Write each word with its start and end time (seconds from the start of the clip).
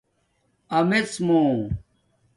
آمڎمُو 0.77 1.41